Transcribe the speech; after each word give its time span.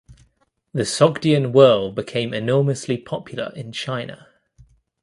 The 0.73 0.81
Sogdian 0.81 1.51
Whirl 1.51 1.91
became 1.91 2.33
enormously 2.33 2.97
popular 2.97 3.53
in 3.55 3.71
China. 3.71 4.29